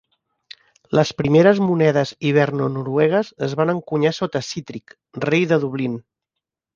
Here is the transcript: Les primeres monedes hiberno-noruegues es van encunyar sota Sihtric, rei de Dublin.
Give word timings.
Les 0.99 1.09
primeres 1.17 1.59
monedes 1.65 2.13
hiberno-noruegues 2.29 3.29
es 3.49 3.53
van 3.59 3.73
encunyar 3.75 4.15
sota 4.21 4.41
Sihtric, 4.47 4.97
rei 5.27 5.47
de 5.53 5.61
Dublin. 5.65 5.99